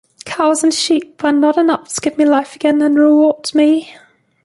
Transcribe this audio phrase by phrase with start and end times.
[0.25, 3.93] Cows and sheep are not enough to give me life again and reward me!